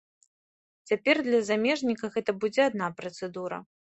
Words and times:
Цяпер 0.91 1.19
для 1.27 1.41
замежніка 1.51 2.09
гэта 2.17 2.35
будзе 2.45 2.61
адна 2.71 2.87
працэдура. 3.03 3.63